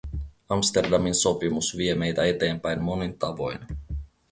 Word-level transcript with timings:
Amsterdamin 0.49 1.13
sopimus 1.15 1.71
vie 1.77 1.95
meitä 1.95 2.25
eteenpäin 2.25 2.81
monin 2.81 3.19
tavoin. 3.19 3.59